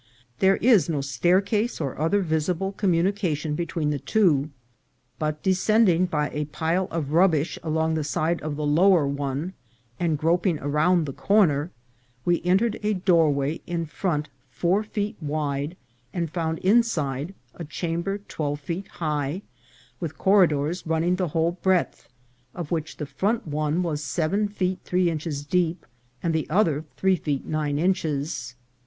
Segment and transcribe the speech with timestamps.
[0.39, 4.49] There is no staircase or other visible com munication between the two;
[5.19, 9.53] but, descending by a pile of rubbish along the side of the lower one,
[9.99, 11.69] and groping around the corner,
[12.25, 15.27] we entered a doorway in front four AN INDIAN LEGEND.
[15.29, 15.77] 423 feet wide,
[16.19, 19.43] and found inside a chamber twelve feet high,
[19.99, 22.07] with corridors running the whole breadth,
[22.55, 25.85] of which the front one was seven feet three inches deep,
[26.23, 28.55] and the other three feet nine inches.